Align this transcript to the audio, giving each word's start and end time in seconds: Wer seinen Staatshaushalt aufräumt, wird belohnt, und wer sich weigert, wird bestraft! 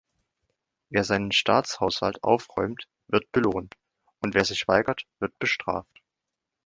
Wer 0.89 1.03
seinen 1.03 1.31
Staatshaushalt 1.31 2.23
aufräumt, 2.23 2.87
wird 3.07 3.31
belohnt, 3.31 3.75
und 4.19 4.33
wer 4.33 4.45
sich 4.45 4.67
weigert, 4.67 5.05
wird 5.19 5.37
bestraft! 5.37 6.01